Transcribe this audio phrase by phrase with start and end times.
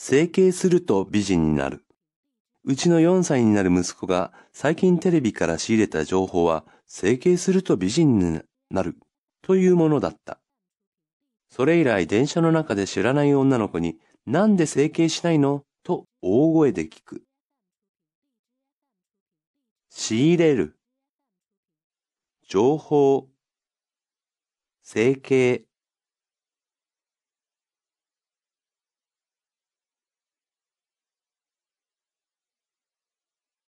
[0.00, 1.84] 整形すると美人になる。
[2.64, 8.40] うちの4歳になる息子が最近テレビから仕入れた情報は整形すると美人に
[8.70, 8.96] なる
[9.42, 10.38] というものだった。
[11.50, 15.64] それ以来電車の中で知らない女の子になんで整形しないの？
[15.82, 17.24] と大声で聞く。
[19.90, 20.76] 仕入れる。
[22.46, 23.26] 情報。
[24.84, 25.64] 整形。